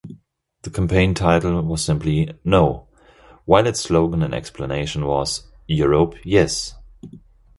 [0.63, 2.87] The campaign title was simply "No"
[3.45, 6.73] while its slogan and explanation was "Europe Yes.